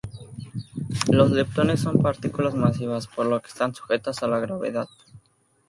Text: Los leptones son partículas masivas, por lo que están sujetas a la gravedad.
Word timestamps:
Los 1.11 1.29
leptones 1.29 1.81
son 1.81 2.01
partículas 2.01 2.55
masivas, 2.55 3.05
por 3.05 3.27
lo 3.27 3.39
que 3.39 3.49
están 3.49 3.75
sujetas 3.75 4.23
a 4.23 4.27
la 4.27 4.39
gravedad. 4.39 4.89